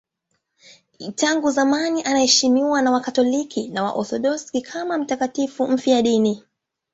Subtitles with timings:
[1.15, 6.43] Tangu zamani anaheshimiwa na Wakatoliki na Waorthodoksi kama mtakatifu mfiadini.